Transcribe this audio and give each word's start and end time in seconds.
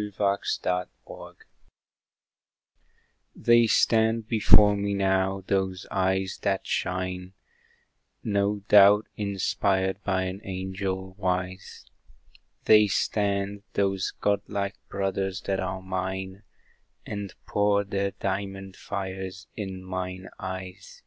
The 0.00 0.14
Living 0.18 0.86
Torch 1.04 1.36
They 3.36 3.66
stand 3.66 4.28
before 4.28 4.74
me 4.74 4.94
now, 4.94 5.44
those 5.46 5.86
eyes 5.90 6.38
that 6.40 6.66
shine, 6.66 7.34
No 8.24 8.60
doubt 8.68 9.08
inspired 9.18 10.02
by 10.02 10.22
an 10.22 10.40
Angel 10.42 11.12
wise; 11.18 11.84
They 12.64 12.86
stand, 12.86 13.62
those 13.74 14.12
God 14.18 14.40
like 14.48 14.76
brothers 14.88 15.42
that 15.42 15.60
are 15.60 15.82
mine, 15.82 16.44
And 17.04 17.34
pour 17.46 17.84
their 17.84 18.12
diamond 18.12 18.76
fires 18.76 19.48
in 19.54 19.84
mine 19.84 20.30
eyes. 20.38 21.02